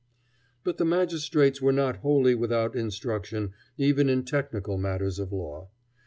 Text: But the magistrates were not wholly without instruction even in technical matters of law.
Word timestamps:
But 0.63 0.77
the 0.77 0.83
magistrates 0.85 1.61
were 1.61 1.71
not 1.71 1.97
wholly 1.97 2.33
without 2.33 2.75
instruction 2.75 3.53
even 3.77 4.09
in 4.09 4.25
technical 4.25 4.79
matters 4.79 5.19
of 5.19 5.31
law. 5.31 5.69